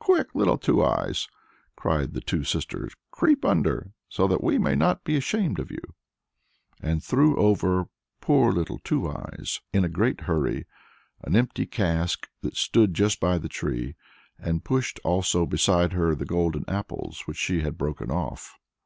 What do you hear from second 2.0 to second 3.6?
the two sisters, "creep